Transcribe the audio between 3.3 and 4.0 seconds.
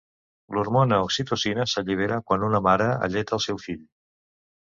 el seu fill.